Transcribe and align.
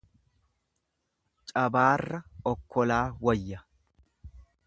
Cabaarra 1.51 2.19
okkolaa 2.53 3.03
wayya. 3.27 3.63